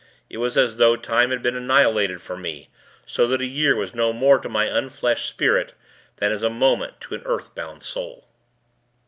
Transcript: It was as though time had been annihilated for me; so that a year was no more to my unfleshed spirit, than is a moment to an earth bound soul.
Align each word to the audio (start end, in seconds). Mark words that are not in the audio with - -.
It 0.31 0.37
was 0.39 0.57
as 0.57 0.77
though 0.77 0.95
time 0.95 1.29
had 1.29 1.43
been 1.43 1.55
annihilated 1.55 2.23
for 2.23 2.35
me; 2.35 2.69
so 3.05 3.27
that 3.27 3.39
a 3.39 3.45
year 3.45 3.75
was 3.75 3.93
no 3.93 4.11
more 4.11 4.39
to 4.39 4.49
my 4.49 4.65
unfleshed 4.65 5.29
spirit, 5.29 5.73
than 6.15 6.31
is 6.31 6.41
a 6.41 6.49
moment 6.49 6.99
to 7.01 7.13
an 7.13 7.21
earth 7.23 7.53
bound 7.53 7.83
soul. 7.83 8.27